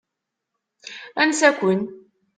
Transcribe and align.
Ansa-ken? 1.21 1.81